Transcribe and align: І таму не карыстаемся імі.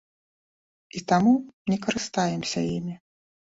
І 0.99 1.01
таму 1.11 1.33
не 1.73 1.77
карыстаемся 1.85 2.67
імі. 2.75 2.99